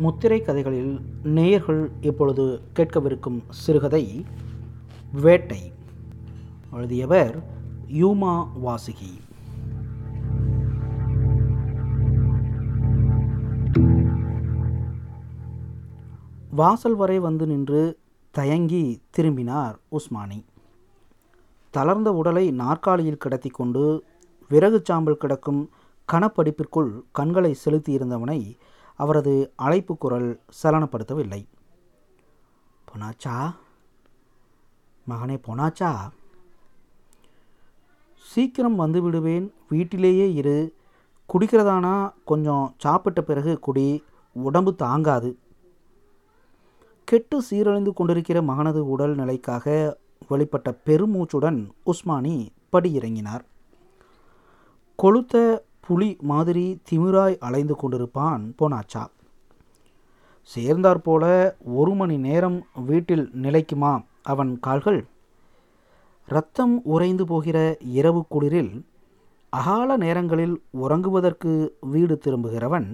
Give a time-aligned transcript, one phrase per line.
[0.00, 4.24] முத்திரை கதைகளில் நேயர்கள் இப்பொழுது கேட்கவிருக்கும் சிறுகதை
[5.12, 5.72] வேட்டை.
[6.72, 7.42] எழுதியவர்
[7.86, 9.12] யூமா வாசுகி.
[16.50, 17.98] வாசல் வரை வந்து நின்று
[18.30, 20.44] தயங்கி திரும்பினார் உஸ்மானி.
[21.70, 24.04] தளர்ந்த உடலை நாற்காலியில் கிடத்தி கொண்டு
[24.48, 25.70] விறகு சாம்பல் கிடக்கும்
[26.12, 28.56] கனப்படிப்பிற்குள் கண்களை செலுத்தியிருந்தவனை
[29.00, 30.28] அவரது அழைப்பு குரல்
[30.62, 31.42] சலனப்படுத்தவில்லை.
[32.88, 33.54] பொனாச்சா
[35.08, 35.92] மகனே பொனாச்சா
[38.14, 40.58] சீக்கிரம் வந்து விடுவேன் வீட்டிலேயே இரு.
[41.32, 42.12] குடிக்கிறதானா?
[42.24, 43.88] கொஞ்சம் சாப்பிட்ட பிறகு குடி.
[44.32, 45.38] உடம்பு தாங்காது.
[47.04, 49.96] கெட்டு சீரழிந்து கொண்டிருக்கிற மகனது உடல் நிலைக்காக
[50.30, 52.36] வெளிப்பட்ட பெருமூச்சுடன் உஸ்மானி
[52.72, 53.44] படியிறங்கினார்.
[55.02, 55.58] கொளுத்த
[55.90, 59.02] புலி மாதிரி திமிராய் அலைந்து கொண்டிருப்பான் போனாச்சா.
[60.50, 61.24] சேர்ந்தாற்போல
[61.78, 65.00] ஒரு மணி நேரம் வீட்டில் நிலைக்குமா அவன் கால்கள்?
[66.28, 67.58] இரத்தம் உறைந்து போகிற
[67.98, 68.72] இரவு குளிரில்
[69.52, 71.52] அகால நேரங்களில் உறங்குவதற்கு
[71.94, 72.88] வீடு திரும்புகிறவன்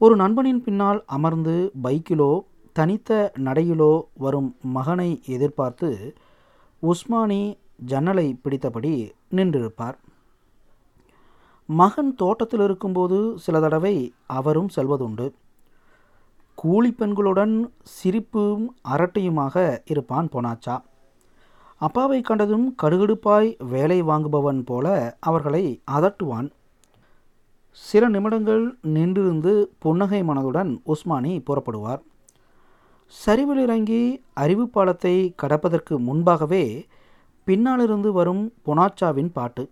[0.00, 2.32] ஒரு நண்பனின் பின்னால் அமர்ந்து பைக்கிலோ
[2.72, 3.92] தனித்த நடையிலோ
[4.24, 5.90] வரும் மகனை எதிர்பார்த்து
[6.82, 7.42] உஸ்மானி
[7.92, 8.94] ஜன்னலை பிடித்தபடி
[9.36, 9.98] நின்றிருப்பார்.
[11.68, 15.32] மகன் தோட்டத்தில் இருக்கும்போது சில தடவை அவரும் செல்வதுண்டு.
[16.54, 20.82] கூலி பெண்களுடன் சிரிப்பும் அரட்டையுமாக இருப்பான் பொனாச்சா.
[21.76, 26.50] அப்பாவை கண்டதும் கடுகடுப்பாய் வேலை வாங்குபவன் போல அவர்களை அதட்டுவான்.
[27.68, 32.02] சில நிமிடங்கள் நின்றிருந்து புன்னகை மனதுடன் உஸ்மானி புறப்படுவார்.
[33.06, 36.86] சரிவில் இறங்கி அறிவு பாலத்தை கடப்பதற்கு முன்பாகவே
[37.44, 39.70] பின்னாலிருந்து வரும் பொனாச்சாவின் பாட்டு.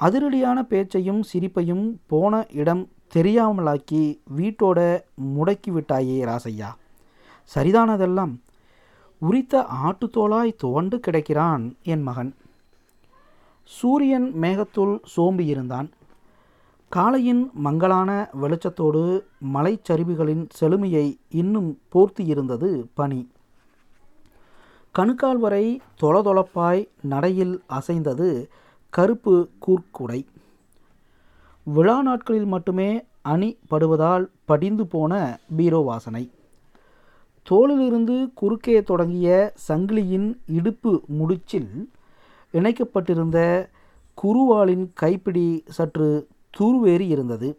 [0.00, 4.02] அதிரடியான பேச்சையும் சிரிப்பையும் போன இடம் தெரியாமலாக்கி
[4.36, 4.78] வீட்டோட
[5.36, 6.70] முடக்கி விட்டாயே ராசையா
[7.54, 8.32] சரிதானதெல்லாம்.
[9.18, 12.34] உரித்த ஆட்டுத்தோளாய் துவண்டு கிடக்கிறான் என் மகன்.
[13.62, 15.88] சூரியன் மேகத்துள் சோம்பியிருந்தான்.
[16.92, 19.22] காலையின் மங்களான வெளிச்சத்தோடு
[19.54, 23.30] மலைச்சரிவுகளின் செழுமையை இன்னும் போர்த்தியிருந்தது பனி.
[24.92, 28.50] கணுக்கால் வரை தொளதொளப்பாய் நடையில் அசைந்தது
[28.90, 30.20] கருப்பு கூர்க்குடை.
[31.64, 36.30] விழா நாட்களில் மட்டுமே அணி படுவதால் படிந்து போன பீரோ வாசனை.
[37.50, 41.90] தோளிலிருந்து குறுக்கே தொடங்கிய சங்கிலியின் இடுப்பு முடிச்சில்
[42.52, 43.68] இணைக்கப்பட்டிருந்த
[44.22, 47.58] குருவாளின் கைப்பிடி சற்று தூர்வேறி இருந்தது.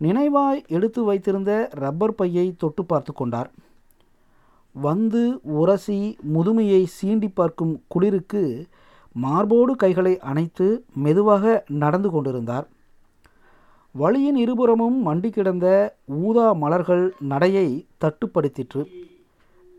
[0.00, 3.50] நினைவாய் எடுத்து வைத்திருந்த ரப்பர் பையை தொட்டு பார்த்து கொண்டார்.
[4.72, 8.42] வந்து உரசி முதுமையை சீண்டி பார்க்கும் குளிருக்கு
[9.16, 12.68] மார்போடு கைகளை அணைத்து மெதுவாக நடந்து கொண்டிருந்தார்.
[13.92, 18.84] வழியின் இருபுறமும் மண்டி கிடந்த ஊதா மலர்கள் நடையை தட்டுப்படுத்திற்று.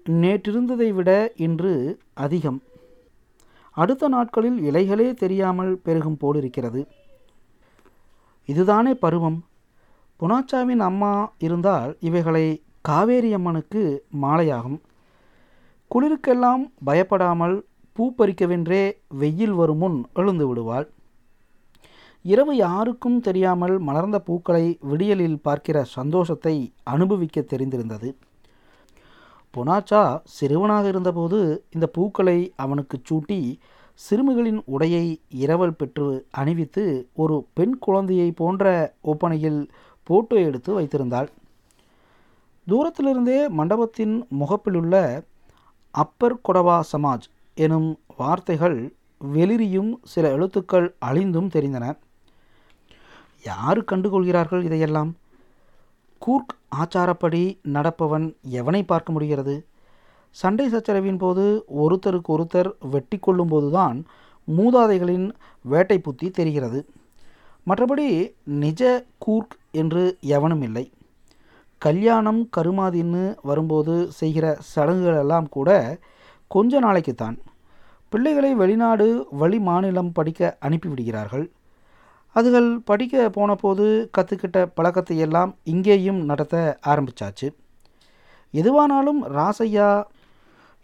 [0.10, 2.62] நேற்றிருந்ததை விட இன்று அதிகம்.
[3.72, 6.88] அடுத்த நாட்களில் இலைகளே தெரியாமல் பெருகும் போலிருக்கிறது.
[8.46, 9.46] இதுதானே பருவம்.
[10.20, 14.80] புனாச்சாவின் அம்மா இருந்தால் இவைகளை காவேரி அம்மனுக்கு மாலையாகும்.
[15.92, 17.67] குளிருக்கெல்லாம் பயப்படாமல்
[17.98, 18.82] பூ பறிக்கவென்றே
[19.22, 20.88] வெயில் வரும் முன் எழுந்து விடுவாள்.
[22.26, 26.54] இரவு யாருக்கும் தெரியாமல் மலர்ந்த பூக்களை விடியலில் பார்க்கிற சந்தோஷத்தை
[26.94, 28.10] அனுபவிக்க தெரிந்திருந்தது.
[29.54, 30.02] பொனாச்சா
[30.38, 31.40] சிறுவனாக இருந்தபோது
[31.76, 33.40] இந்த பூக்களை அவனுக்கு சூட்டி
[34.00, 35.06] சிறுமிகளின் உடையை
[35.44, 36.10] இரவல் பெற்று
[36.42, 36.84] அணிவித்து
[37.24, 38.66] ஒரு பெண் குழந்தையை போன்ற
[39.14, 39.62] ஒப்பனையில்
[40.08, 41.30] போட்டோ எடுத்து வைத்திருந்தாள்.
[42.68, 44.96] தூரத்திலிருந்தே மண்டபத்தின் முகப்பிலுள்ள
[45.96, 48.78] அப்பர் கொடவா சமாஜ் எனும் வார்த்தைகள்
[49.34, 51.86] வெளிரியும் சில எழுத்துக்கள் அழிந்தும் தெரிந்தன.
[53.46, 55.16] யாரு கண்டுகொள்கிறார்கள் இதையெல்லாம்?
[56.18, 57.42] கூர்க் ஆச்சாரப்படி
[57.74, 59.56] நடப்பவன் எவனை பார்க்க முடிகிறது?
[60.30, 64.04] சண்டை சச்சரவின் போது ஒருத்தருக்கு ஒருத்தர் வெட்டி கொள்ளும்போதுதான்
[64.58, 65.28] மூதாதைகளின்
[65.62, 66.90] வேட்டை புத்தி தெரிகிறது.
[67.68, 70.92] மற்றபடி நிஜ கூர்க் என்று எவனும் இல்லை.
[71.78, 75.70] கல்யாணம் கருமாதின்னு வரும்போது செய்கிற சடங்குகளெல்லாம் கூட
[76.48, 77.38] கொஞ்ச நாளைக்குத்தான்.
[78.10, 81.46] பிள்ளைகளை வெளிநாடு வழி மாநிலம் படிக்க அனுப்பிவிடுகிறார்கள்
[82.36, 83.86] அதுகள் படிக்க போன போது
[84.18, 86.56] கற்றுக்கிட்ட பழக்கத்தை எல்லாம் இங்கேயும் நடத்த
[86.86, 87.48] ஆரம்பித்தாச்சு
[88.54, 89.90] எதுவானாலும் ராசையா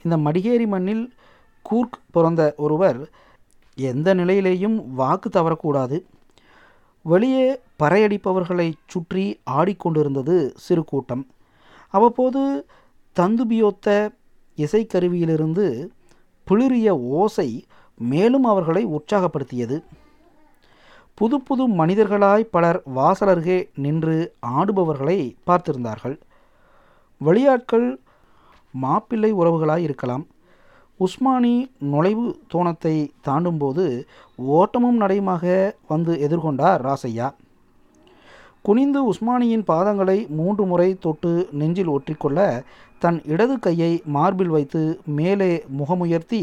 [0.06, 1.04] இந்த மடிகேரி மண்ணில்
[1.66, 3.00] கூர்க் பிறந்த ஒருவர்
[3.78, 5.98] எந்த நிலையிலேயும் வாக்கு தவறக்கூடாது.
[7.06, 7.46] வெளியே
[7.84, 11.24] பறையடிப்பவர்களை சுற்றி ஆடிக்கொண்டிருந்தது சிறு கூட்டம்.
[11.94, 12.42] அவ்வப்போது
[13.16, 13.88] தந்துபியோத்த
[14.58, 15.66] இசைக்கருவியிலிருந்து
[16.48, 17.50] பிளிறிய ஓசை
[18.00, 19.78] மேலும் அவர்களை உற்சாகப்படுத்தியது.
[21.14, 24.16] புது புது மனிதர்களாய் பலர் வாசலருகே நின்று
[24.60, 25.18] ஆடுபவர்களை
[25.48, 26.16] பார்த்திருந்தார்கள்.
[27.22, 27.88] வெளியாட்கள்
[28.74, 30.24] மாப்பிள்ளை உறவுகளாய் இருக்கலாம்.
[31.00, 31.54] உஸ்மானி
[31.92, 32.96] நுழைவு தோணத்தை
[33.28, 33.86] தாண்டும்போது
[34.38, 37.28] ஓட்டமும் நடையுமாக வந்து எதிர்கொண்டார் ராசையா
[38.62, 42.40] குனிந்து உஸ்மானியின் பாதங்களை மூன்று முறை தொட்டு நெஞ்சில் ஒற்றிக்கொள்ள
[43.04, 44.82] தன் இடது கையை மார்பில் வைத்து
[45.20, 46.42] மேலே முகமுயர்த்தி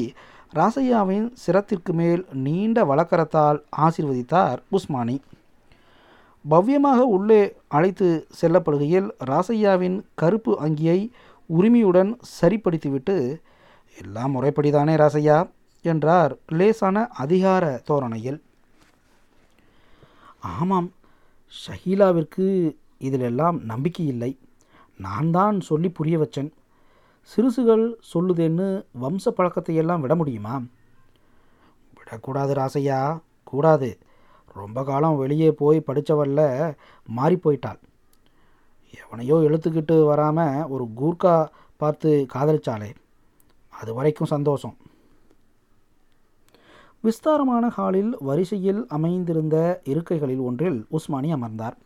[0.58, 5.16] ராசையாவின் சிரத்திற்கு மேல் நீண்ட வழக்கரத்தால் ஆசிர்வதித்தார் உஸ்மானி.
[6.44, 7.42] பவ்யமாக உள்ளே
[7.76, 8.08] அழைத்து
[8.40, 10.98] செல்லப்படுகையில் ராசையாவின் கருப்பு அங்கியை
[11.50, 13.16] உரிமையுடன் சரிப்படுத்திவிட்டு
[13.96, 15.38] எல்லாம் முறைப்படிதானே ராசையா
[15.84, 18.38] என்றார் லேசான அதிகார தோரணையில்.
[20.58, 20.88] ஆமாம்
[21.54, 22.46] ஷஹீலாவிற்கு
[23.08, 24.32] இதிலெல்லாம் நம்பிக்கை இல்லை.
[25.04, 26.50] நான் தான் சொல்லி புரிய வச்சேன்.
[27.30, 28.66] சிறுசுகள் சொல்லுதேன்னு
[29.02, 30.54] வம்ச பழக்கத்தையெல்லாம் விட முடியுமா?
[31.98, 33.00] விடக்கூடாது ராசையா
[33.50, 33.90] கூடாது.
[34.60, 36.40] ரொம்ப காலம் வெளியே போய் படித்தவல்ல
[37.08, 37.80] மாறி போயிட்டாள்.
[39.00, 41.34] எவனையோ எழுத்துக்கிட்டு வராமல் ஒரு கூர்க்கா
[41.80, 42.90] பார்த்து காதலிச்சாலே
[43.72, 44.74] அது வரைக்கும் சந்தோஷம்.
[47.06, 49.56] விஸ்தாரமான ஹாலில் வரிசையில் அமைந்திருந்த
[49.92, 51.76] இருக்கைகளில் ஒன்றில் உஸ்மானி அமர்ந்தார்.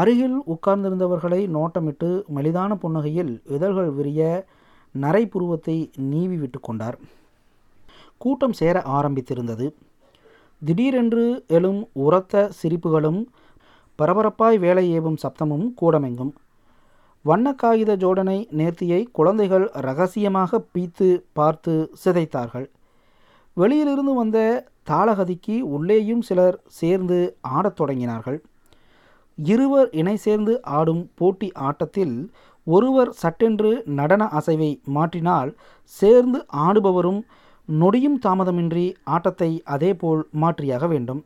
[0.00, 4.22] அருகில் உட்கார்ந்திருந்தவர்களை நோட்டமிட்டு மெலிதான புன்னகையில் இதழ்கள் விரிய
[4.94, 5.76] நரை புருவத்தை
[6.12, 6.96] நீவி விட்டு கொண்டார்.
[8.22, 9.66] கூட்டம் சேர ஆரம்பித்திருந்தது.
[10.62, 13.20] திடீரென்று எழும் உரத்த சிரிப்புகளும்
[13.98, 16.32] பரபரப்பாய் வேலை ஏவும் சப்தமும் கூடமெங்கும்
[17.22, 22.66] வண்ண காகித ஜோடனை நேர்த்தியை குழந்தைகள் ரகசியமாக பீத்து பார்த்து சிதைத்தார்கள்.
[23.56, 24.38] வெளியிலிருந்து வந்த
[24.90, 27.18] தாளகதிக்கு உள்ளேயும் சிலர் சேர்ந்து
[27.56, 28.38] ஆடத் தொடங்கினார்கள்.
[29.38, 32.30] இருவர் இணை சேர்ந்து ஆடும் போட்டி ஆட்டத்தில்
[32.66, 35.50] ஒருவர் சட்டென்று நடன அசைவை மாற்றினால்
[35.84, 37.20] சேர்ந்து ஆடுபவரும்
[37.68, 41.20] நொடியும் தாமதமின்றி ஆட்டத்தை அதேபோல் மாற்றியாக வேண்டும்.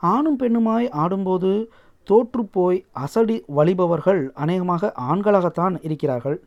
[0.00, 1.50] ஆணும் பெண்ணுமாய் ஆடும்போது
[2.08, 6.38] தோற்றுப்போய் அசடி வழிபவர்கள் அநேகமாக ஆண்களாகத்தான் இருக்கிறார்கள்.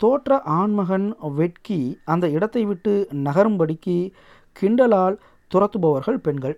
[0.00, 2.94] தோற்ற ஆண்மகன் வெட்கி அந்த இடத்தை விட்டு
[3.26, 3.96] நகரும்படிக்கு
[4.56, 5.16] கிண்டலால்
[5.50, 6.56] துரத்துபவர்கள் பெண்கள்.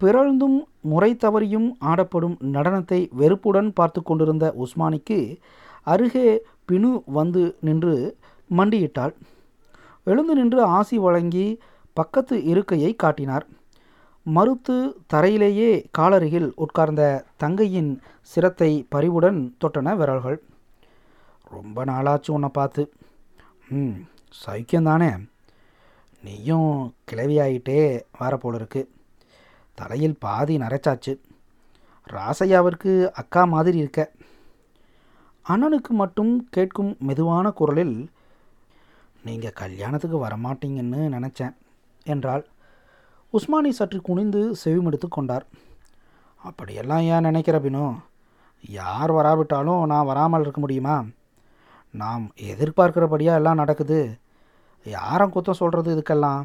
[0.00, 0.58] பிறழ்ந்தும்
[0.90, 5.18] முறை தவறியும் ஆடப்படும் நடனத்தை வெறுப்புடன் பார்த்து கொண்டிருந்த உஸ்மானிக்கு
[5.86, 6.28] அருகே
[6.70, 7.94] பினு வந்து நின்று
[8.50, 9.14] மண்டியிட்டாள்.
[10.04, 11.46] எழுந்து நின்று ஆசி வழங்கி
[11.96, 13.46] பக்கத்து இருக்கையை காட்டினார்.
[14.26, 14.76] மறுத்து
[15.12, 17.02] தரையிலேயே காலருகில் உட்கார்ந்த
[17.36, 17.90] தங்கையின்
[18.22, 20.38] சிரத்தை பரிவுடன் தொட்டன விரல்கள்.
[21.50, 22.82] ரொம்ப நாளாச்சு உன்னை பார்த்து.
[23.68, 23.96] ம்
[24.42, 25.10] சௌக்கியந்தானே
[26.22, 26.70] நீயும்
[27.10, 27.80] கிளவியாயிட்டே
[28.18, 28.56] வர போல
[29.80, 31.12] தலையில் பாதி நரைச்சாச்சு.
[32.06, 34.00] ராசையாவிற்கு அக்கா மாதிரி இருக்க.
[35.46, 37.96] அண்ணனுக்கு மட்டும் கேட்கும் மெதுவான குரலில்
[39.24, 41.54] நீங்கள் கல்யாணத்துக்கு வரமாட்டீங்கன்னு நினச்சேன்
[42.04, 42.44] என்றாள்.
[43.32, 45.46] உஸ்மானி சற்று குனிந்து செவிமெடுத்து கொண்டார்.
[46.42, 47.86] அப்படியெல்லாம் ஏன் நினைக்கிற பினோ?
[48.78, 50.96] யார் வராவிட்டாலும் நான் வராமல் இருக்க முடியுமா?
[51.94, 54.00] நாம் எதிர்பார்க்கிறபடியாக எல்லாம் நடக்குது.
[54.86, 56.42] யாரும் குத்தம் சொல்கிறது இதுக்கெல்லாம்?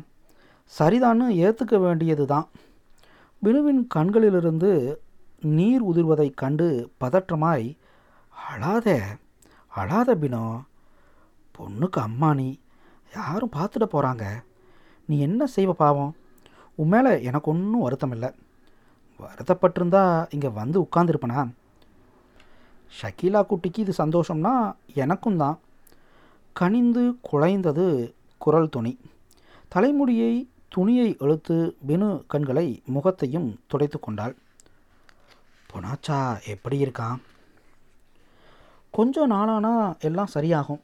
[0.73, 2.47] சரிதான்னு ஏற்றுக்க வேண்டியது தான்
[3.43, 4.99] பினுவின் கண்களிலிருந்து
[5.41, 7.77] நீர் உதிர்வதைக் கண்டு பதற்றமாய்
[8.35, 9.01] அழாத
[9.67, 10.61] அழாத பினோ
[11.55, 12.59] பொண்ணுக்கு அம்மா நீ
[13.13, 14.43] யாரும் பார்த்துட போகிறாங்க
[15.05, 16.15] நீ என்ன செய்வ பாவம்?
[16.75, 18.29] உன் மேலே எனக்கு ஒன்றும் வருத்தம் இல்லை.
[19.19, 21.51] வருத்தப்பட்டிருந்தா இங்கே வந்து உட்காந்துருப்பனா
[23.01, 25.59] ஷக்கீலா குட்டிக்கு இது சந்தோஷம்னா எனக்கும் தான்.
[26.53, 28.99] கனிந்து குலைந்தது குரல் துணி.
[29.67, 30.33] தலைமுடியை
[30.75, 31.55] துணியை இழுத்து
[31.87, 34.33] பினு கண்களை முகத்தையும் துடைத்து கொண்டாள்.
[35.69, 36.17] பொனாச்சா
[36.53, 37.19] எப்படி இருக்கான்
[38.93, 39.73] கொஞ்சம் நாளானா
[40.07, 40.81] எல்லாம் சரியாகும்.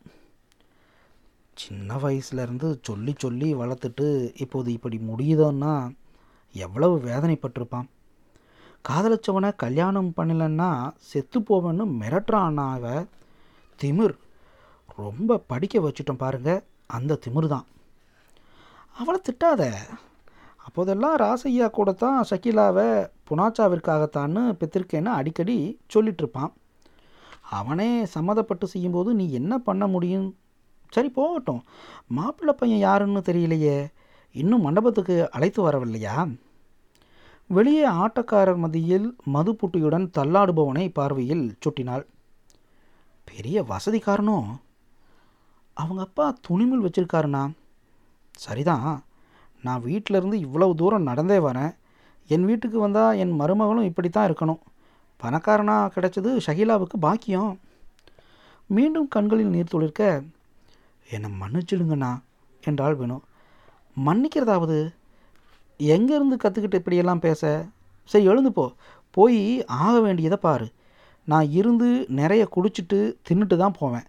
[1.61, 4.07] சின்ன வயசுலேருந்து சொல்லி சொல்லி வளர்த்துட்டு
[4.43, 5.73] இப்போது இப்படி முடியுதோன்னா
[6.55, 7.89] எவ்வளவு வேதனைப்பட்டிருப்பான்
[8.89, 10.69] காதலிச்சவனை கல்யாணம் பண்ணலன்னா
[11.09, 12.85] செத்து போவேன்னு மிரட்டுறான்னாவ
[13.79, 14.15] திமிர்.
[15.01, 16.51] ரொம்ப படிக்க வச்சுட்டோம் பாருங்க
[16.97, 17.67] அந்த திமிர் தான்
[18.99, 19.63] அவளை திட்டாத.
[20.65, 22.87] அப்போதெல்லாம் ராசையா கூட தான் ஷக்கீலாவை
[23.27, 25.55] புனாச்சாவிற்காகத்தான்னு பெற்றிருக்கேன்னு அடிக்கடி
[25.93, 26.51] சொல்லிகிட்ருப்பான்
[27.59, 30.27] அவனே சம்மதப்பட்டு செய்யும்போது நீ என்ன பண்ண முடியும்?
[30.93, 31.61] சரி போகட்டும்.
[32.07, 33.77] மாப்பிள்ளை பையன் யாருன்னு தெரியலையே.
[34.35, 36.15] இன்னும் மண்டபத்துக்கு அழைத்து வரவில்லையா?
[37.49, 42.05] வெளியே ஆட்டக்காரர் மத்தியில் மதுப்புட்டியுடன் தள்ளாடுபவனை பார்வையில் சுட்டினாள்.
[43.27, 44.47] பெரிய வசதிக்காரனும்
[45.73, 47.43] அவங்க அப்பா துணிமில் வச்சிருக்காருண்ணா.
[48.45, 48.89] சரிதான்.
[49.65, 51.71] நான் வீட்டிலேருந்து இவ்வளவு தூரம் நடந்தே வரேன்.
[52.27, 54.61] என் வீட்டுக்கு வந்தால் என் மருமகளும் இப்படி தான் இருக்கணும்.
[55.19, 57.51] பணக்காரனாக கிடைச்சது ஷகிலாவுக்கு பாக்கியம்.
[58.69, 60.09] மீண்டும் கண்களில் நீர் துளிர்க்க
[61.09, 62.11] என்னை மன்னிச்சிடுங்கண்ணா
[62.63, 63.17] என்றாள் வினு.
[64.05, 64.79] மன்னிக்கிறதாவது?
[65.79, 67.41] எங்கேருந்து கற்றுக்கிட்டு இப்படியெல்லாம் பேச?
[68.09, 68.65] சரி எழுந்து போ.
[69.17, 70.67] போய் ஆக வேண்டியதை பாரு.
[71.27, 74.07] நான் இருந்து நிறைய குடிச்சிட்டு தின்னுட்டு தான் போவேன்.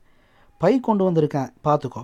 [0.61, 1.51] பை கொண்டு வந்திருக்கேன்.
[1.65, 2.03] பார்த்துக்கோ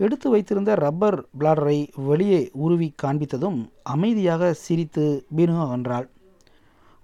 [0.00, 1.78] எடுத்து வைத்திருந்த ரப்பர் பிளாடரை
[2.08, 5.04] வெளியே உருவி காண்பித்ததும் அமைதியாக சிரித்து
[5.36, 6.06] பீனு அகன்றாள்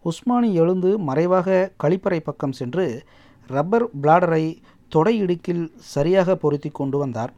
[0.05, 1.49] உஸ்மானி எழுந்து மறைவாக
[1.83, 2.85] கழிப்பறை பக்கம் சென்று
[3.51, 4.45] ரப்பர் பிளாடரை
[4.89, 7.33] தொடை இடுக்கில் சரியாக பொருத்தி கொண்டு வந்தார்.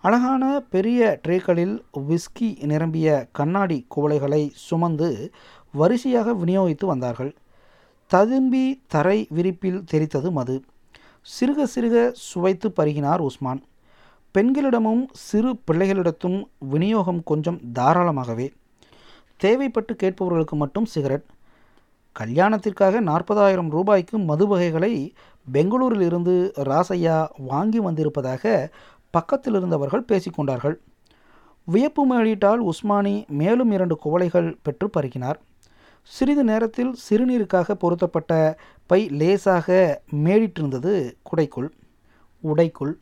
[0.00, 0.44] அழகான
[0.74, 1.76] பெரிய ட்ரேக்களில்
[2.08, 5.32] விஸ்கி நிரம்பிய கண்ணாடி குவளைகளை சுமந்து
[5.74, 7.32] வரிசையாக விநியோகித்து வந்தார்கள்.
[8.10, 10.56] ததும்பி தரை விரிப்பில் தெரித்தது மது
[11.26, 11.96] சிறுக சிறுக
[12.30, 13.62] சுவைத்து பருகினார் உஸ்மான்.
[14.38, 18.50] பெண்களிடமும் சிறு பிள்ளைகளிடத்தும் விநியோகம் கொஞ்சம் தாராளமாகவே.
[19.42, 21.22] தேவைப்பட்டு கேட்பவர்களுக்கு மட்டும் சிகரெட்.
[22.18, 25.12] கல்யாணத்திற்காக நாற்பதாயிரம் ரூபாய்க்கு மது வகைகளை
[25.52, 28.70] பெங்களூரில் இருந்து ராசையா வாங்கி வந்திருப்பதாக
[29.10, 30.74] பக்கத்தில் இருந்தவர்கள் பேசிக்கொண்டார்கள்
[31.64, 35.34] வியப்பு மேலிட்டால் உஸ்மானி மேலும் இரண்டு குவளைகள் பெற்று பருகினார்.
[36.02, 41.68] சிறிது நேரத்தில் சிறுநீருக்காக பொருத்தப்பட்ட பை லேசாக மேலிட்டிருந்தது குடைக்குள்.
[42.44, 42.92] உடைக்குள்.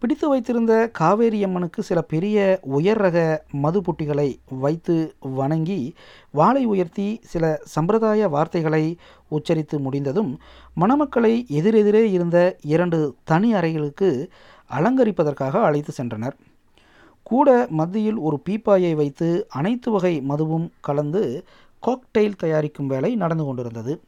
[0.00, 3.18] பிடித்து வைத்திருந்த காவேரியம்மனுக்கு சில பெரிய உயர் ரக
[3.52, 4.28] மது புட்டிகளை
[4.60, 5.94] வைத்து வணங்கி
[6.30, 8.96] வாளை உயர்த்தி சில சம்பிரதாய வார்த்தைகளை
[9.30, 10.38] உச்சரித்து முடிந்ததும்
[10.80, 14.30] மணமக்களை எதிரெதிரே இருந்த இரண்டு தனி அறைகளுக்கு
[14.70, 16.36] அலங்கரிப்பதற்காக அழைத்து சென்றனர்.
[17.22, 21.44] கூட மத்தியில் ஒரு பீப்பாயை வைத்து அனைத்து வகை மதுவும் கலந்து
[21.82, 24.00] காக்டெயில் தயாரிக்கும் வேலை நடந்து கொண்டிருந்தது.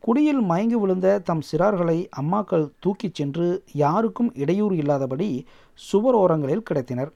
[0.00, 7.10] குடியில் மயங்கி விழுந்த தம் சிறார்களை அம்மாக்கள் தூக்கிச் சென்று யாருக்கும் இடையூறு இல்லாதபடி சுவர் ஓரங்களில் கிடத்தினர்.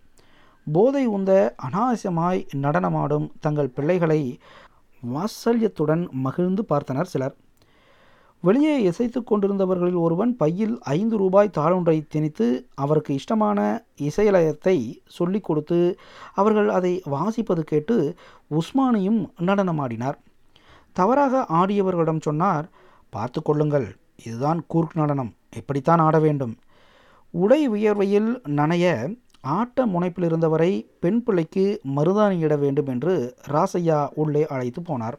[0.73, 4.39] போதை உந்த அனாவசியமாய் நடனமாடும் தங்கள் பிள்ளைகளை
[5.15, 7.37] வாத்சல்யத்துடன் மகிழ்ந்து பார்த்தனர் சிலர்.
[8.41, 15.99] வெளியே இசைத்து கொண்டிருந்தவர்களில் ஒருவன் பையில் ஐந்து ரூபாய் தாளொன்றை திணித்து அவருக்கு இஷ்டமான இசையலயத்தை சொல்லிக் கொடுத்து
[16.35, 18.15] அவர்கள் அதை வாசிப்பது கேட்டு
[18.51, 20.19] உஸ்மானியும் நடனமாடினார்.
[20.93, 22.69] தவறாக ஆடியவர்களிடம் சொன்னார்
[23.11, 26.55] பார்த்து கொள்ளுங்கள் இதுதான் கூர்க் நடனம் இப்படித்தான் ஆட வேண்டும்.
[27.31, 35.17] உடை உயர்வையில் நனைய ஆட்ட முனைப்பில் இருந்தவரை பெண் பிள்ளைக்கு மருதாணியிட வேண்டும் என்று ராசையா உள்ளே அழைத்து போனார்.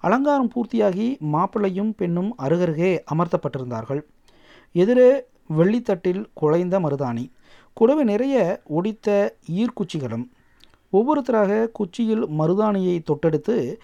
[0.00, 4.02] அலங்காரம் பூர்த்தியாகி மாப்பிள்ளையும் பெண்ணும் அருகருகே அமர்த்தப்பட்டிருந்தார்கள்.
[4.72, 5.10] எதிரே
[5.56, 7.24] வெள்ளித்தட்டில் குழைந்த மருதாணி
[7.72, 10.24] குடவை நிறைய ஒடித்த ஈர்க்குச்சிகளும்
[10.92, 13.76] ஒவ்வொருத்தராக குச்சியில் மருதாணியை தொட்டெடுத்து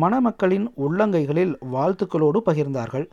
[0.00, 3.06] மணமக்களின் உள்ளங்கைகளில் வாழ்த்துக்களோடு பகிர்ந்தார்கள்.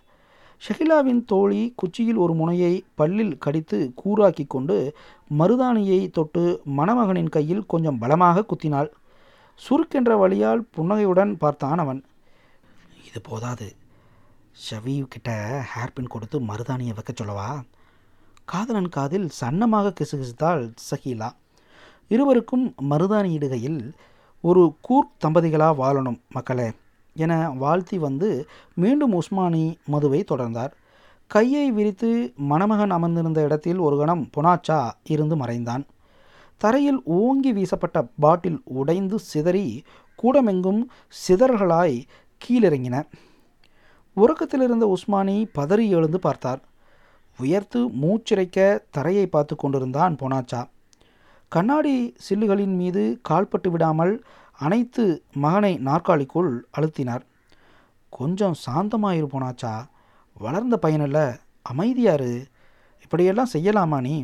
[0.63, 4.95] ஷகிலாவின் தோழி குச்சியில் ஒரு முனையை பல்லில் கடித்து கூறாக்கி கொண்டு
[5.39, 8.89] மருதாணியை தொட்டு மணமகனின் கையில் கொஞ்சம் பலமாக குத்தினாள்.
[9.55, 12.03] சுருக்கென்ற வழியால் புன்னகையுடன் பார்த்தான் அவன்.
[13.07, 13.75] இது போதாது.
[14.63, 15.29] ஷவி கிட்ட
[15.73, 17.63] ஹேர்பின் கொடுத்து மருதாணியை வைக்க சொல்லவா?
[18.45, 21.29] காதலன் காதில் சன்னமாக கிசுகிசுத்தாள் சஹீலா.
[22.07, 23.93] இருவருக்கும் மருதாணி இடுகையில்
[24.41, 26.71] ஒரு கூர் தம்பதிகளாக வாழணும் மக்களே
[27.15, 30.71] என வாழ்த்தி வந்து மீண்டும் உஸ்மானி மதுவை தொடர்ந்தார்.
[31.27, 35.85] கையை விரித்து மணமகன் அமர்ந்திருந்த இடத்தில் ஒரு கணம் பொனாச்சா இருந்து மறைந்தான்.
[36.57, 39.83] தரையில் ஓங்கி வீசப்பட்ட பாட்டில் உடைந்து சிதறி
[40.23, 40.81] கூடமெங்கும்
[41.27, 42.03] சிதறல்களாய்
[42.45, 43.03] கீழிறங்கின.
[44.13, 46.61] உறக்கத்தில் இருந்த உஸ்மானி பதறி எழுந்து பார்த்தார்.
[47.39, 50.71] உயர்த்து மூச்சிறைக்க தரையை பார்த்து கொண்டிருந்தான் பொனாச்சா.
[51.55, 51.95] கண்ணாடி
[52.29, 54.13] சில்லுகளின் மீது கால்பட்டு விடாமல்
[54.65, 57.23] அனைத்து மகனை நாற்காலிக்குள் அழுத்தினார்.
[58.09, 59.73] கொஞ்சம் சாந்தமாயிரு போனாச்சா
[60.37, 61.25] வளர்ந்த பையனில்
[61.71, 62.31] அமைதியாரு.
[63.03, 64.15] இப்படியெல்லாம் செய்யலாமா நீ?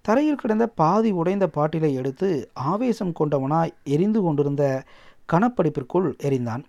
[0.00, 4.84] தரையில் கிடந்த பாதி உடைந்த பாட்டிலை எடுத்து ஆவேசம் கொண்டவனாய் எரிந்து கொண்டிருந்த
[5.32, 6.64] கணப்படிப்பிற்குள் எரிந்தான்.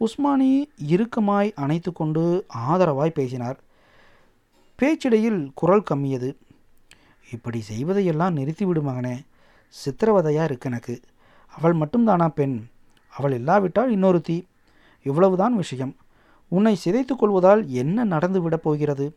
[0.00, 0.52] உஸ்மானி
[0.88, 3.58] இறுக்கமாய் அணைத்து கொண்டு ஆதரவாய் பேசினார்.
[4.78, 6.30] பேச்சிடையில் குரல் கம்மியது.
[7.32, 9.16] இப்படி செய்வதையெல்லாம் நிறுத்திவிடு மகனே.
[9.68, 11.00] சித்திரவதையாக இருக்கு எனக்கு
[11.56, 12.66] அவள் மட்டும்தானா பெண்?
[13.16, 14.44] அவள் இல்லாவிட்டால் இன்னொருத்தி.
[15.02, 15.96] இவ்வளவுதான் விஷயம்.
[16.48, 19.16] உன்னை சிதைத்து கொள்வதால் என்ன நடந்து விடப் போகிறது?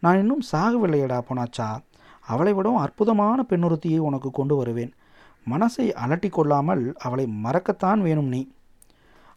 [0.00, 1.78] நான் இன்னும் சாகவில்லையடா போனாச்சா.
[2.20, 4.92] அவளை விடவும் அற்புதமான பெண்ணொருத்தியை உனக்கு கொண்டு வருவேன்.
[5.50, 8.48] மனசை அலட்டி கொள்ளாமல் அவளை மறக்கத்தான் வேணும் நீ.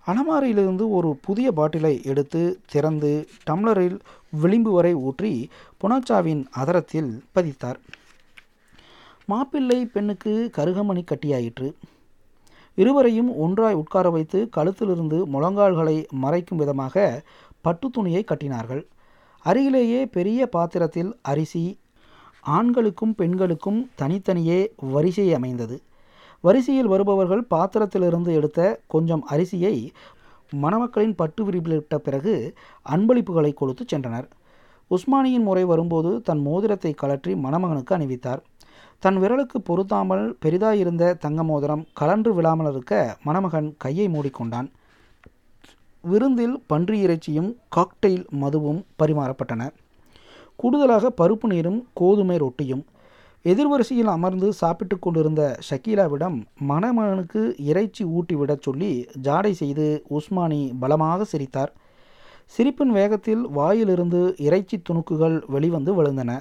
[0.07, 3.99] அலமாரியிலிருந்து ஒரு புதிய பாட்டிலை எடுத்து திறந்து டம்ளரில்
[4.29, 5.49] விளிம்பு வரை ஊற்றி
[5.81, 7.79] புனாச்சாவின் அதரத்தில் பதித்தார்.
[9.25, 11.67] மாப்பிள்ளை பெண்ணுக்கு கருகமணி கட்டியாயிற்று.
[12.77, 17.23] இருவரையும் ஒன்றாய் உட்கார வைத்து கழுத்திலிருந்து முழங்கால்களை மறைக்கும் விதமாக
[17.61, 18.83] பட்டு துணியை கட்டினார்கள்.
[19.45, 21.63] அருகிலேயே பெரிய பாத்திரத்தில் அரிசி
[22.57, 24.59] ஆண்களுக்கும் பெண்களுக்கும் தனித்தனியே
[24.93, 25.81] வரிசை அமைந்தது.
[26.41, 29.75] வரிசையில் வருபவர்கள் பாத்திரத்திலிருந்து எடுத்த கொஞ்சம் அரிசியை
[30.61, 32.33] மணமக்களின் பட்டு விரிப்பிலிட்ட பிறகு
[32.89, 34.27] அன்பளிப்புகளை கொடுத்து சென்றனர்.
[34.91, 38.41] உஸ்மானியின் முறை வரும்போது தன் மோதிரத்தை கழற்றி மணமகனுக்கு அணிவித்தார்.
[38.99, 44.67] தன் விரலுக்கு பொருத்தாமல் பெரிதாயிருந்த தங்க மோதிரம் கலன்று விழாமல் இருக்க மணமகன் கையை மூடிக்கொண்டான்.
[46.03, 49.71] விருந்தில் பன்றி இறைச்சியும் காக்டெயில் மதுவும் பரிமாறப்பட்டன.
[50.55, 52.83] கூடுதலாக பருப்பு நீரும் கோதுமை ரொட்டியும்.
[53.45, 56.37] எதிர்வரிசையில் அமர்ந்து சாப்பிட்டு கொண்டிருந்த ஷக்கீலாவிடம்
[56.69, 58.91] மணமகனுக்கு இறைச்சி ஊட்டிவிடச் சொல்லி
[59.23, 61.73] ஜாடை செய்து உஸ்மானி பலமாக சிரித்தார்.
[62.45, 66.31] சிரிப்பின் வேகத்தில் வாயிலிருந்து இறைச்சி துணுக்குகள் வெளிவந்து விழுந்தன.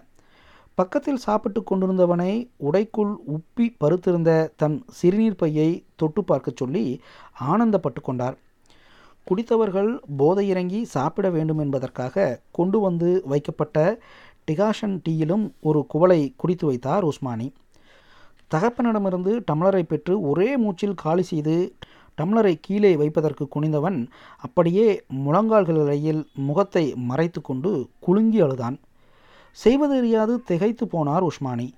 [0.75, 7.01] பக்கத்தில் சாப்பிட்டு கொண்டிருந்தவனை உடைக்குள் உப்பி பருத்திருந்த தன் சிறுநீர் பையை தொட்டு பார்க்கச் சொல்லி
[7.41, 8.37] ஆனந்தப்பட்டு கொண்டார்.
[9.27, 13.99] குடித்தவர்கள் போதை இறங்கி சாப்பிட வேண்டும் என்பதற்காக கொண்டு வந்து வைக்கப்பட்ட
[14.51, 17.53] டிகாஷன் டீயிலும் ஒரு குவளை குடித்து வைத்தார் உஸ்மானி.
[18.51, 21.77] தகப்பனிடமிருந்து டம்ளரை பெற்று ஒரே மூச்சில் காலி செய்து
[22.21, 28.77] டம்ளரை கீழே வைப்பதற்கு குனிந்தவன் அப்படியே முழங்கால்களையில் முகத்தை மறைத்து கொண்டு குலுங்கி அழுதான்.
[29.51, 31.69] செய்வதறியாது திகைத்து போனார் உஸ்மானி.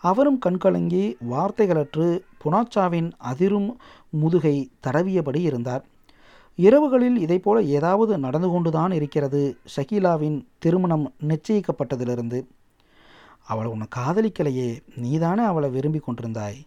[0.00, 2.06] அவரும் கண்கலங்கி வார்த்தைகளற்று
[2.44, 3.78] புனாச்சாவின் அதிரும்
[4.10, 5.84] முதுகை தடவியபடி இருந்தார்.
[6.58, 12.40] இரவுகளில் இதைப்போல ஏதாவது நடந்து கொண்டுதான் இருக்கிறது ஷகீலாவின் திருமணம் நிச்சயிக்கப்பட்டதிலிருந்து.
[13.44, 16.60] அவளை உன்னை காதலிக்கலையே நீதானே அவளை விரும்பி கொண்டிருந்தாய்.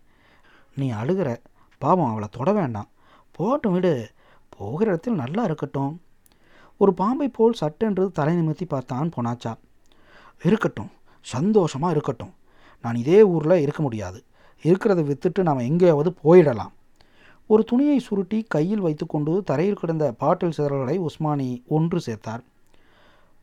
[0.75, 1.35] நீ அழுகிற
[1.77, 2.89] பாவம் அவளை தொட வேண்டாம்.
[3.39, 4.09] போட்டும் விடு.
[4.49, 6.01] போகிற இடத்தில் நல்லா இருக்கட்டும்.
[6.77, 9.53] ஒரு பாம்பை போல் சட்டென்று தலை நிமித்தி பார்த்தான் போனாச்சா.
[10.43, 10.89] இருக்கட்டும்
[11.21, 12.33] சந்தோஷமாக இருக்கட்டும்.
[12.81, 14.23] நான் இதே ஊரில் இருக்க முடியாது.
[14.63, 16.73] இருக்கிறத விற்றுட்டு நாம் எங்கேயாவது போயிடலாம்.
[17.47, 22.39] ஒரு துணியை சுருட்டி கையில் வைத்துக்கொண்டு தரையில் கிடந்த பாட்டில் சிதறல்களை உஸ்மானி ஒன்று சேர்த்தார்.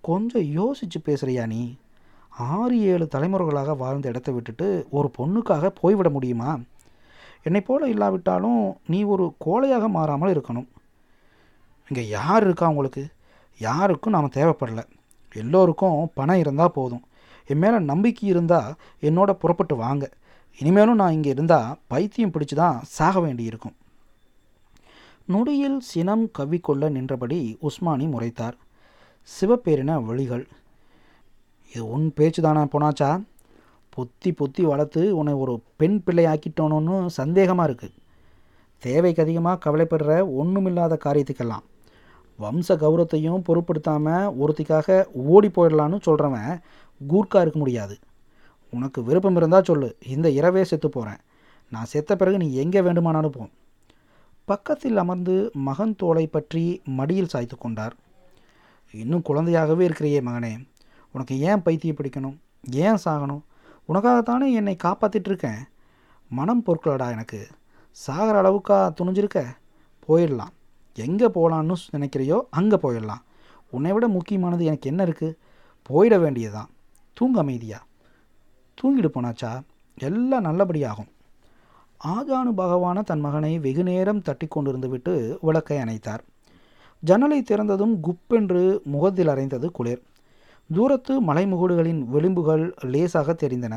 [0.00, 1.76] கொஞ்சம் யோசிச்சு பேசுகிறியா நீ?
[2.28, 6.58] ஆறு ஏழு தலைமுறைகளாக வாழ்ந்த இடத்த விட்டுட்டு ஒரு பொண்ணுக்காக போய்விட முடியுமா?
[7.44, 10.68] என்னை போல இல்லாவிட்டாலும் நீ ஒரு கோழையாக மாறாமல் இருக்கணும்.
[11.88, 13.02] இங்கே யார் இருக்கா உங்களுக்கு?
[13.60, 14.82] யாருக்கும் நாம் தேவைப்படல.
[15.32, 17.04] எல்லோருக்கும் பணம் இருந்தால் போதும்.
[17.46, 20.04] என் மேலே நம்பிக்கை இருந்தால் என்னோட புறப்பட்டு வாங்க.
[20.58, 23.74] இனிமேலும் நான் இங்கே இருந்தால் பைத்தியம் பிடிச்சி தான் சாக வேண்டியிருக்கும்.
[25.26, 28.56] நொடியில் சினம் கவ்விக்கொள்ள நின்றபடி உஸ்மானி முறைத்தார்.
[29.28, 30.44] சிவப்பேரின வழிகள்.
[31.72, 33.10] இது உன் பேச்சு தானே போனாச்சா?
[33.96, 37.96] பொத்தி பொத்தி வளர்த்து உன்னை ஒரு பெண் பிள்ளை ஆக்கிட்டோன்னு சந்தேகமாக இருக்குது
[38.82, 41.64] தேவைக்கு அதிகமாக கவலைப்படுற ஒன்றுமில்லாத காரியத்துக்கெல்லாம்.
[42.38, 44.96] வம்ச கௌரவத்தையும் பொருட்படுத்தாமல் ஒருத்திக்காக
[45.34, 46.50] ஓடி போயிடலான்னு சொல்கிறவன்
[47.00, 47.94] கூர்க்கா இருக்க முடியாது.
[48.72, 51.20] உனக்கு விருப்பம் இருந்தால் சொல்லு இந்த இரவே செத்து போகிறேன்
[51.72, 53.44] நான் செத்த பிறகு நீ எங்கே வேண்டுமானாலும் போ.
[54.50, 55.34] பக்கத்தில் அமர்ந்து
[55.68, 56.64] மகன் தோலை பற்றி
[56.98, 57.94] மடியில் சாய்த்து கொண்டார்.
[58.94, 60.52] இன்னும் குழந்தையாகவே இருக்கிறியே மகனே
[61.14, 62.36] உனக்கு ஏன் பைத்தியம் பிடிக்கணும்?
[62.84, 63.42] ஏன் சாகணும்?
[63.88, 65.62] உனக்காகத்தானே என்னை காப்பாற்றிட்டு இருக்கேன்
[66.30, 67.46] மனம் பொருட்களடா எனக்கு.
[67.90, 69.40] சாகிற அளவுக்கா துணிஞ்சிருக்க?
[70.08, 70.52] போயிடலாம்.
[70.96, 73.22] எங்கே போகலான்னு நினைக்கிறியோ அங்கே போயிடலாம்.
[73.70, 75.36] உன்னை விட முக்கியமானது எனக்கு என்ன இருக்குது
[75.82, 76.70] போயிட வேண்டியதுதான்.
[77.12, 77.86] தூங்க அமைதியா.
[78.78, 79.60] தூங்கிட்டு போனாச்சா
[79.98, 81.10] எல்லாம் நல்லபடியாகும்.
[82.00, 86.22] ஆஜானு பகவான தன் மகனை வெகு நேரம் தட்டி கொண்டிருந்து விட்டு விளக்கை அணைத்தார்.
[87.02, 90.02] ஜன்னலை திறந்ததும் குப்பென்று முகத்தில் அறைந்தது குளிர்.
[90.70, 93.74] தூரத்து மலைமுகடுகளின் விளிம்புகள் லேசாக தெரிந்தன.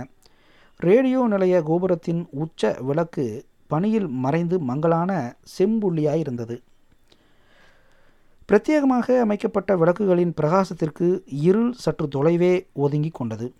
[0.77, 6.61] ரேடியோ நிலைய கோபுரத்தின் உச்ச விளக்கு பனியில் மறைந்து மங்கலான செம்புள்ளியாய் இருந்தது.
[8.49, 13.53] பிரத்யேகமாக அமைக்கப்பட்ட விளக்குகளின் பிரகாசத்திற்கு இருள் சற்று தொலைவே ஒதுங்கி கொண்டது.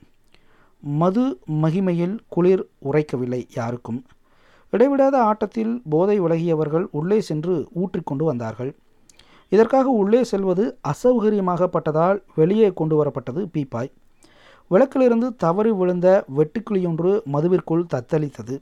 [0.80, 4.06] மது மகிமையில் குளிர் உரைக்கவில்லை யாருக்கும்.
[4.72, 8.76] இடைவிடாத ஆட்டத்தில் போதை விலகியவர்கள் உள்ளே சென்று ஊற்றிக்கொண்டு வந்தார்கள்.
[9.50, 13.92] இதற்காக உள்ளே செல்வது அசௌகரியமாகப்பட்டதால் வெளியே கொண்டு வரப்பட்டது பீப்பாய்.
[14.72, 18.56] விளக்கிலிருந்து தவறி விழுந்த வெட்டுக்கிளியொன்று மதுவிற்குள் தத்தளித்தது.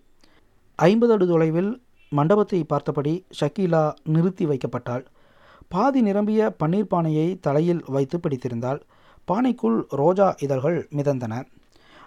[0.75, 5.05] ஐம்பது அடி தொலைவில் மண்டபத்தை பார்த்தபடி ஷக்கீலா நிறுத்தி வைக்கப்பட்டாள்.
[5.67, 8.79] பாதி நிரம்பிய பன்னீர் பானையை தலையில் வைத்து பிடித்திருந்தாள்.
[9.27, 11.43] பானைக்குள் ரோஜா இதழ்கள் மிதந்தன.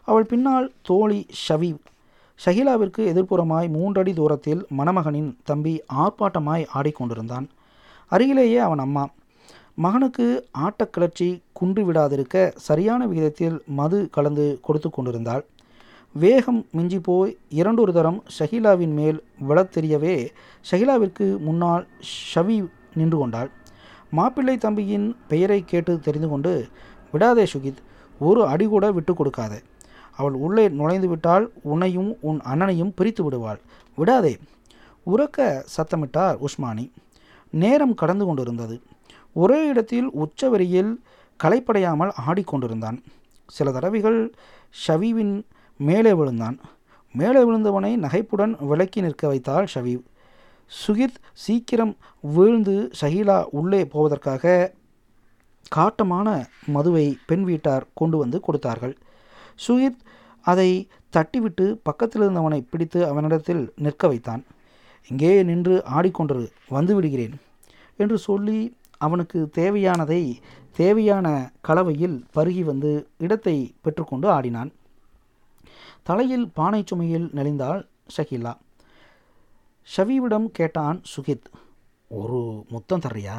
[0.05, 1.77] அவள் பின்னால் தோழி ஷவி.
[2.45, 7.47] ஷகிலாவிற்கு எதிர்ப்புறமாய் மூன்றடி தூரத்தில் மணமகனின் தம்பி ஆர்ப்பாட்டமாய் ஆடிக்கொண்டிருந்தான்.
[8.09, 9.09] அருகிலேயே அவன் அம்மா.
[9.75, 15.45] மகனுக்கு ஆட்டக்கிளர்ச்சி குன்று விடாதிருக்க சரியான விகிதத்தில் மது கலந்து கொடுத்து கொண்டிருந்தாள்.
[16.13, 20.29] வேகம் மிஞ்சி போய் இரண்டொரு தரம் ஷகிலாவின் மேல் விழத் தெரியவே
[20.71, 21.87] ஷகிலாவிற்கு முன்னால்
[22.35, 23.51] ஷவி நின்று கொண்டாள்.
[24.11, 26.67] மாப்பிள்ளை தம்பியின் பெயரை கேட்டு தெரிந்து கொண்டு
[27.13, 27.83] விடாதே சுகித்
[28.19, 29.59] ஒரு அடி கூட விட்டு கொடுக்காதே.
[30.17, 33.61] அவள் உள்ளே நுழைந்து விட்டால் உன்னையும் உன் அண்ணனையும் பிரித்து விடுவாள்.
[33.97, 34.37] விடாதே
[35.07, 36.91] உறக்க சத்தமிட்டார் உஸ்மானி.
[37.51, 38.81] நேரம் கடந்து கொண்டிருந்தது.
[39.33, 40.97] ஒரே இடத்தில் உச்சவரியில்
[41.45, 43.03] களைப்படையாமல் ஆடிக்கொண்டிருந்தான்
[43.47, 44.35] சில தடவைகள்
[44.87, 45.43] ஷவீவின்
[45.77, 46.61] மேலே விழுந்தான்.
[47.13, 50.03] மேலே விழுந்தவனை நகைப்புடன் விலக்கி நிற்க வைத்தாள் ஷவீவ்.
[50.87, 54.73] சுகித் சீக்கிரம் வீழ்ந்து ஷஹீலா உள்ளே போவதற்காக
[55.77, 58.97] காட்டமான மதுவை பெண் வீட்டார் கொண்டு வந்து கொடுத்தார்கள்.
[59.69, 59.99] சுகித்
[60.41, 64.45] அதை தட்டிவிட்டு பக்கத்தில் இருந்தவனை பிடித்து அவனிடத்தில் நிற்க வைத்தான்.
[65.11, 66.45] இங்கே நின்று ஆடிக்கொண்டிரு
[66.77, 67.37] வந்து விடுகிறேன்
[68.03, 68.59] என்று சொல்லி
[69.07, 70.23] அவனுக்கு தேவையானதை
[70.81, 71.27] தேவையான
[71.67, 72.91] கலவையில் பருகி வந்து
[73.25, 74.71] இடத்தை பெற்றுக்கொண்டு ஆடினான்.
[76.09, 77.83] தலையில் பானை சுமையில் நெளிந்தாள்
[78.17, 78.53] ஷகிலா.
[79.89, 81.49] ஷவிவிடம் கேட்டான் சுகித்
[82.21, 83.37] ஒரு முத்தம் தர்றியா?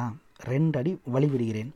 [0.50, 1.72] ரெண்டடி வழி விடுகிறேன்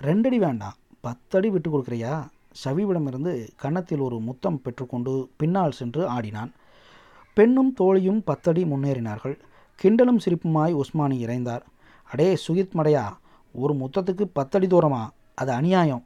[0.00, 0.76] ரெண்டடி வேண்டாம்
[1.06, 2.14] பத்தடி விட்டு கொடுக்குறியா?
[2.62, 6.52] ஷவிவிடமிருந்து கன்னத்தில் ஒரு முத்தம் பெற்றுக்கொண்டு பின்னால் சென்று ஆடினான்.
[7.38, 9.38] பெண்ணும் தோழியும் பத்தடி முன்னேறினார்கள்.
[9.82, 11.60] கிண்டலும் சிரிப்புமாய் உஸ்மானி இறைந்தார்.
[12.10, 13.16] அடே சுகித் மடையா
[13.52, 15.08] ஒரு முத்தத்துக்கு பத்தடி தூரமா?
[15.34, 16.04] அது அநியாயம்.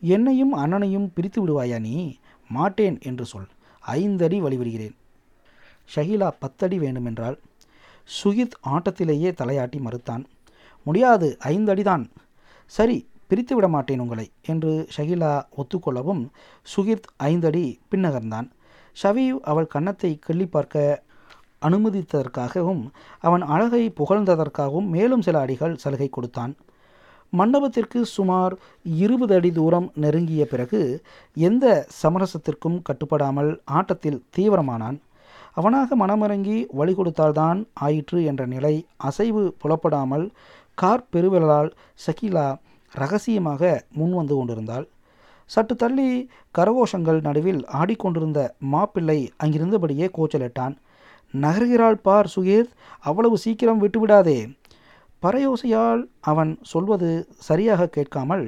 [0.00, 2.16] என்னையும் அண்ணனையும் பிரித்து விடுவாயா நீ?
[2.48, 3.46] மாட்டேன் என்று சொல்.
[3.86, 4.96] ஐந்தடி வழிவிடுகிறேன்.
[5.94, 7.40] ஷஹிலா பத்தடி வேண்டுமென்றால்
[8.24, 10.24] சுகித் ஆட்டத்திலேயே தலையாட்டி மறுத்தான்.
[10.84, 12.06] முடியாது ஐந்தடிதான்.
[12.66, 16.28] சரி பிரித்து விட மாட்டேன் உங்களை என்று ஷகிலா ஒத்துக்கொள்ளவும்
[16.76, 18.50] சுகித் ஐந்தடி பின்னகர்ந்தான்.
[19.02, 21.02] ஷவீவ் அவள் கன்னத்தை கிள்ளி பார்க்க
[21.66, 22.82] அனுமதித்ததற்காகவும்
[23.26, 26.52] அவன் அழகை புகழ்ந்ததற்காகவும் மேலும் சில அடிகள் சலுகை கொடுத்தான்.
[27.32, 28.54] மண்டபத்திற்கு சுமார்
[29.04, 30.80] இருபது அடி தூரம் நெருங்கிய பிறகு
[31.36, 31.64] எந்த
[32.02, 34.98] சமரசத்திற்கும் கட்டுப்படாமல் ஆட்டத்தில் தீவிரமானான்.
[35.60, 38.74] அவனாக மனமிறங்கி வழி கொடுத்தால்தான் ஆயிற்று என்ற நிலை
[39.08, 40.26] அசைவு புலப்படாமல்
[40.82, 41.70] கார் பெருவிரலால்
[42.04, 42.46] ஷகிலா
[42.92, 43.62] ரகசியமாக
[43.98, 44.86] முன் வந்து கொண்டிருந்தாள்.
[45.50, 46.08] சற்று தள்ளி
[46.58, 48.40] கரகோஷங்கள் நடுவில் ஆடிக்கொண்டிருந்த
[48.74, 50.74] மாப்பிள்ளை அங்கிருந்தபடியே கூச்சலிட்டான்.
[51.34, 52.68] நகர்கிறாள் பார் சுகீர்
[53.00, 54.38] அவ்வளவு சீக்கிரம் விட்டுவிடாதே.
[55.22, 57.08] பறையோசையால் அவன் சொல்வது
[57.48, 58.44] சரியாக கேட்காமல்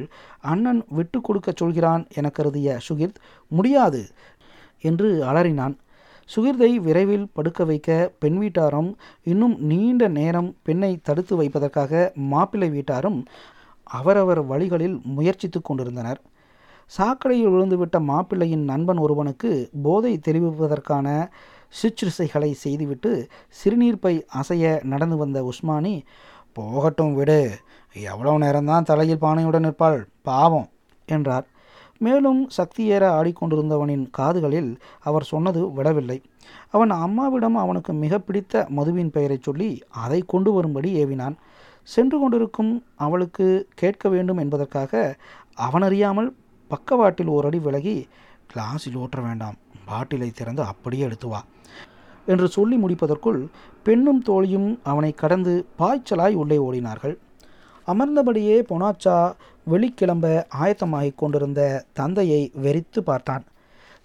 [0.52, 4.02] அண்ணன் விட்டு கொடுக்கச் சொல்கிறான் என கருதிய சுகிர்த் முடியாது
[4.80, 5.74] என்று அலறினான்.
[6.30, 8.90] சுகிர்தை விரைவில் படுக்க வைக்க பெண் வீட்டாரும்
[9.22, 13.18] இன்னும் நீண்ட நேரம் பெண்ணை தடுத்து வைப்பதற்காக மாப்பிள்ளை வீட்டாரும்
[13.84, 16.20] அவரவர் வழிகளில் முயற்சித்து கொண்டிருந்தனர்.
[16.90, 19.50] சாக்கடையில் விழுந்துவிட்ட மாப்பிள்ளையின் நண்பன் ஒருவனுக்கு
[19.82, 21.06] போதை தெரிவிப்பதற்கான
[21.74, 23.10] சிற்றுசைகளை செய்துவிட்டு
[23.58, 25.94] சிறுநீர்ப்பை அசைய நடந்து வந்த உஸ்மானி
[26.52, 27.40] போகட்டும் விடு
[27.96, 30.68] எவ்வளோ நேரம்தான் தலையில் பானையுடன் நிற்பாள் பாவம்
[31.08, 31.46] என்றார்.
[31.98, 34.70] மேலும் சக்தியேற ஆடிக்கொண்டிருந்தவனின் காதுகளில்
[35.00, 36.18] அவர் சொன்னது விடவில்லை.
[36.70, 39.70] அவன் அம்மாவிடம் அவனுக்கு மிக பிடித்த மதுவின் பெயரைச் சொல்லி
[40.04, 41.36] அதை கொண்டு வரும்படி ஏவினான்.
[41.88, 44.92] சென்று கொண்டிருக்கும் அவளுக்கு கேட்க வேண்டும் என்பதற்காக
[45.66, 46.30] அவனறியாமல்
[46.68, 47.96] பக்கவாட்டில் ஓரடி விலகி
[48.52, 51.40] கிளாஸில் ஊற்ற வேண்டாம் பாட்டிலை திறந்து அப்படியே எடுத்து வா
[52.26, 53.40] என்று சொல்லி முடிப்பதற்குள்
[53.82, 57.16] பெண்ணும் தோழியும் அவனை கடந்து பாய்ச்சலாய் உள்ளே ஓடினார்கள்.
[57.86, 59.16] அமர்ந்தபடியே பொனாச்சா
[59.70, 60.26] வெளிக்கிளம்ப
[60.60, 63.44] ஆயத்தமாகிக் கொண்டிருந்த தந்தையை வெறித்து பார்த்தான்.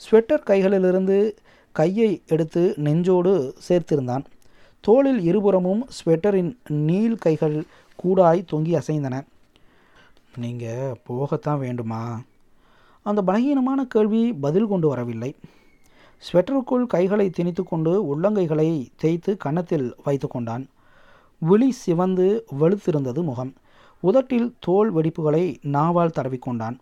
[0.02, 1.18] ஸ்வெட்டர் கைகளிலிருந்து
[1.72, 3.34] கையை எடுத்து நெஞ்சோடு
[3.68, 4.26] சேர்த்திருந்தான்.
[4.82, 7.64] தோளில் இருபுறமும் ஸ்வெட்டரின் நீள் கைகள்
[7.96, 9.16] கூடாய் தொங்கி அசைந்தன.
[10.38, 12.22] நீங்கள் போகத்தான் வேண்டுமா?
[13.04, 15.36] அந்த பலகீனமான கேள்வி பதில் கொண்டு வரவில்லை.
[16.26, 20.70] ஸ்வெட்டருக்குள் கைகளை திணித்து கொண்டு உள்ளங்கைகளை தேய்த்து கன்னத்தில் வைத்து கொண்டான்.
[21.40, 23.54] விழி சிவந்து வெளுத்திருந்தது முகம்.
[24.00, 26.78] உதட்டில் தோல் வெடிப்புகளை நாவால் தடவிக்கொண்டான்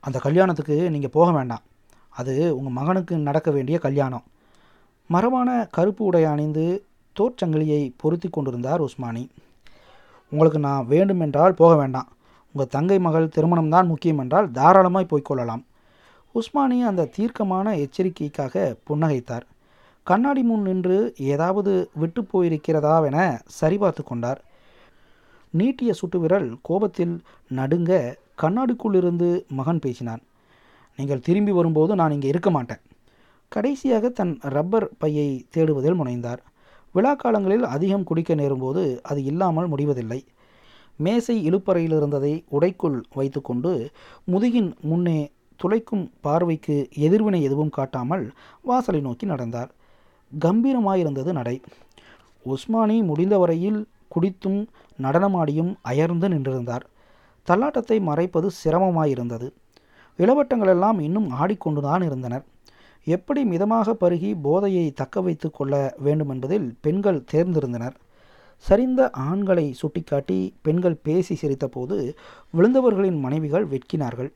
[0.00, 1.64] அந்த கல்யாணத்துக்கு நீங்கள் போக வேண்டாம்.
[2.08, 4.24] அது உங்கள் மகனுக்கு நடக்க வேண்டிய கல்யாணம்.
[5.06, 6.84] மரபான கருப்பு உடை அணிந்து
[7.16, 9.28] தோற்சங்கிலியை பொருத்தி கொண்டிருந்தார் உஸ்மானி.
[10.30, 12.08] உங்களுக்கு நான் வேண்டுமென்றால் போக வேண்டாம்.
[12.54, 15.62] உங்கள் தங்கை மகள் திருமணம் தான் முக்கியம் என்றால் தாராளமாய் போய்க்கொள்ளலாம்
[16.34, 18.54] உஸ்மானி அந்த தீர்க்கமான எச்சரிக்கைக்காக
[18.88, 19.44] புன்னகைத்தார்.
[20.06, 20.98] கண்ணாடி முன் நின்று
[21.32, 23.16] ஏதாவது விட்டு போயிருக்கிறதாவென
[23.58, 24.40] சரிபார்த்து கொண்டார்.
[25.54, 27.14] நீட்டிய சுட்டுவிரல் கோபத்தில்
[27.58, 27.92] நடுங்க
[28.42, 30.22] கண்ணாடிக்குள்ளிருந்து மகன் பேசினான்.
[30.98, 32.82] நீங்கள் திரும்பி வரும்போது நான் இங்கே இருக்க மாட்டேன்.
[33.52, 36.40] கடைசியாக தன் ரப்பர் பையை தேடுவதில் முனைந்தார்.
[36.94, 40.20] விழா காலங்களில் அதிகம் குடிக்க நேரும்போது அது இல்லாமல் முடிவதில்லை.
[41.04, 43.72] மேசை இழுப்பறையில் இருந்ததை உடைக்குள் வைத்துக்கொண்டு
[44.32, 45.18] முதுகின் முன்னே
[45.60, 48.24] துளைக்கும் பார்வைக்கு எதிர்வினை எதுவும் காட்டாமல்
[48.68, 49.70] வாசலை நோக்கி நடந்தார்.
[50.32, 51.56] கம்பீரமாயிருந்தது நடை.
[52.44, 53.80] உஸ்மானி முடிந்தவரையில்
[54.14, 54.60] குடித்தும்
[54.98, 56.84] நடனமாடியும் அயர்ந்து நின்றிருந்தார்.
[57.48, 59.48] தள்ளாட்டத்தை மறைப்பது சிரமமாயிருந்தது.
[60.18, 62.44] இளவட்டங்களெல்லாம் இன்னும் ஆடிக்கொண்டுதான் இருந்தனர்.
[63.06, 67.96] எப்படி மிதமாக பருகி போதையை தக்க வைத்து கொள்ள வேண்டுமென்பதில் பெண்கள் தேர்ந்திருந்தனர்.
[68.68, 72.16] சரிந்த ஆண்களை சுட்டிக்காட்டி பெண்கள் பேசி சிரித்தபோது
[72.56, 74.32] விழுந்தவர்களின் மனைவிகள் வெட்கினார்கள்.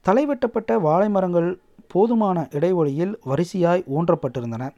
[0.00, 4.70] தலை வெட்டப்பட்ட வாழை மரங்கள் போதுமான இடைவெளியில் வரிசையாய் ஊன்றப்பட்டிருந்தன.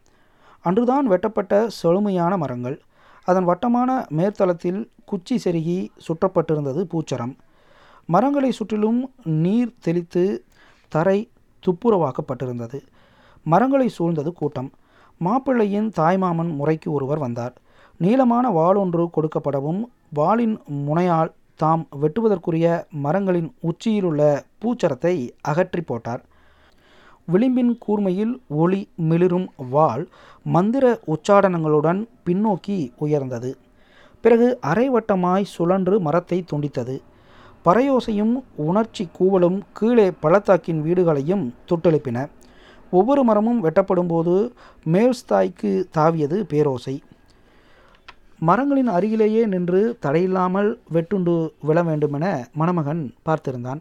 [0.61, 2.81] அன்றுதான் வெட்டப்பட்ட செழுமையான மரங்கள்.
[3.25, 7.37] அதன் வட்டமான மேற்தளத்தில் குச்சி செருகி சுற்றப்பட்டிருந்தது பூச்சரம்.
[8.07, 10.44] மரங்களை சுற்றிலும் நீர் தெளித்து
[10.88, 11.31] தரை
[11.66, 12.81] துப்புரவாக்கப்பட்டிருந்தது.
[13.42, 14.71] மரங்களை சூழ்ந்தது கூட்டம்.
[15.25, 17.55] மாப்பிள்ளையின் தாய்மாமன் முறைக்கு ஒருவர் வந்தார்.
[18.01, 19.81] நீளமான வாளொன்று கொடுக்கப்படவும்
[20.15, 20.57] வாளின்
[20.89, 22.67] முனையால் தாம் வெட்டுவதற்குரிய
[23.05, 26.23] மரங்களின் உச்சியிலுள்ள பூச்சரத்தை அகற்றி போட்டார்.
[27.27, 30.05] விளிம்பின் கூர்மையில் ஒளி மிளிரும் வாள்
[30.45, 33.51] மந்திர உச்சாடனங்களுடன் பின்னோக்கி உயர்ந்தது.
[34.21, 36.97] பிறகு அரைவட்டமாய் சுழன்று மரத்தை துண்டித்தது.
[37.65, 38.35] பறையோசையும்
[38.69, 42.19] உணர்ச்சி கூவலும் கீழே பள்ளத்தாக்கின் வீடுகளையும் தொட்டெழுப்பின.
[42.91, 44.35] ஒவ்வொரு மரமும் வெட்டப்படும் போது
[44.87, 46.97] மேல்ஸ்தாய்க்கு தாவியது பேரோசை.
[48.38, 53.81] மரங்களின் அருகிலேயே நின்று தடையில்லாமல் வெட்டுண்டு விழ வேண்டுமென மணமகன் பார்த்திருந்தான்.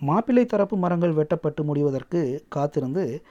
[0.00, 3.22] மாப்பிள்ளை தரப்பு மரங்கள் வெட்டப்பட்டு முடிவதற்கு காத்திருந்து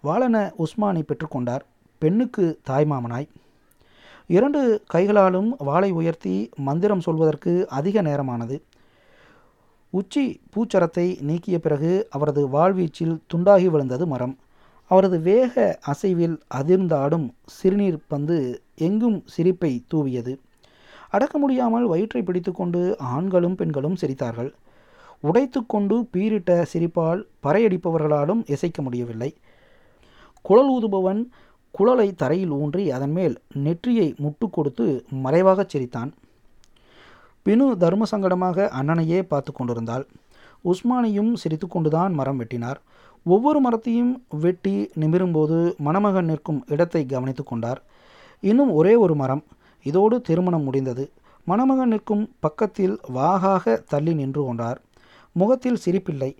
[0.00, 1.64] வாழன உஸ்மானை பெற்றுக்கொண்டார்
[1.98, 3.28] பெண்ணுக்கு தாய்மாமனாய்
[4.26, 8.56] இரண்டு கைகளாலும் வாளை உயர்த்தி மந்திரம் சொல்வதற்கு அதிக நேரமானது.
[9.90, 14.38] உச்சி பூச்சரத்தை நீக்கிய பிறகு அவரது வாழ்வீச்சில் துண்டாகி விழுந்தது மரம்.
[14.90, 18.38] அவரது வேக அசைவில் அதிர்ந்தாடும் சிறுநீர் பந்து
[18.74, 20.38] எங்கும் சிரிப்பை தூவியது.
[21.10, 24.52] அடக்க முடியாமல் வயிற்றை பிடித்துக்கொண்டு ஆண்களும் பெண்களும் சிரித்தார்கள்.
[25.22, 29.34] உடைத்துக்கொண்டு பீரிட்ட சிரிப்பால் பறையடிப்பவர்களாலும் இசைக்க முடியவில்லை.
[30.42, 31.28] குழல் ஊதுபவன்
[31.70, 36.14] குழலை தரையில் ஊன்றி அதன் மேல் நெற்றியை முட்டு கொடுத்து மறைவாகச் சிரித்தான்.
[37.46, 40.06] பினு தர்ம சங்கடமாக அண்ணனையே பார்த்து கொண்டிருந்தாள்.
[40.64, 42.76] உஸ்மானியும் சிரித்து கொண்டுதான் மரம் வெட்டினார்.
[43.24, 47.82] ஒவ்வொரு மரத்தையும் வெட்டி நிமிரும்போது மணமகன் நிற்கும் இடத்தை கவனித்து கொண்டார்.
[48.44, 49.44] இன்னும் ஒரே ஒரு மரம்.
[49.82, 51.12] இதோடு திருமணம் முடிந்தது.
[51.44, 54.80] மணமகன் நிற்கும் பக்கத்தில் வாகாக தள்ளி நின்று கொண்டார்.
[55.32, 56.36] முகத்தில் சிரிப்பில்லை.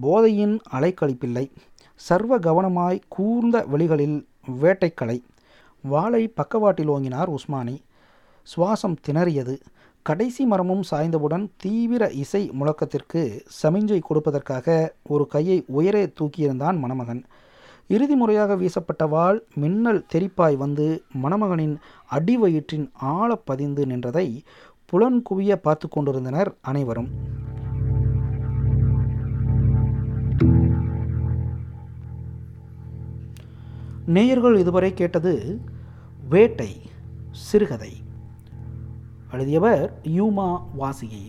[0.00, 1.50] போதையின் அலைக்கழிப்பில்லை.
[1.94, 4.26] சர்வ கவனமாய் கூர்ந்த வழிகளில்
[4.62, 5.22] வேட்டைக்கலை.
[5.82, 7.76] வாளை பக்கவாட்டில் ஓங்கினார் உஸ்மானி.
[8.42, 9.60] சுவாசம் திணறியது.
[10.02, 17.24] கடைசி மரமும் சாய்ந்தவுடன் தீவிர இசை முழக்கத்திற்கு சமிஞ்சை கொடுப்பதற்காக ஒரு கையை உயரே தூக்கியிருந்தான் மணமகன்.
[17.92, 20.84] இறுதி முறையாக வீசப்பட்ட வாள் மின்னல் தெரிப்பாய் வந்து
[21.22, 21.74] மணமகனின்
[22.10, 24.26] அடிவயிற்றின் ஆழ பதிந்து நின்றதை
[24.92, 27.10] புலன்குவிய பார்த்து கொண்டிருந்தனர் அனைவரும்.
[34.06, 35.60] நேயர்கள் இதுவரை கேட்டது
[36.28, 36.70] வேட்டை
[37.30, 37.92] சிறுகதை.
[39.32, 41.24] எழுதியவர் யூமா வாசியை